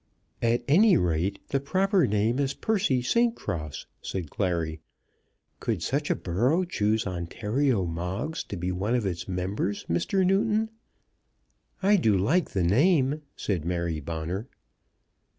[0.41, 3.35] "At any rate, the proper name is Percy St.
[3.35, 4.79] Cross," said Clary.
[5.59, 10.25] "Could such a borough choose Ontario Moggs to be one of its members, Mr.
[10.25, 10.71] Newton?"
[11.83, 14.47] "I do like the name," said Mary Bonner.